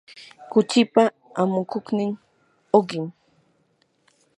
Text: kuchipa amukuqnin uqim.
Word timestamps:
kuchipa 0.51 1.03
amukuqnin 1.41 2.11
uqim. 2.79 3.05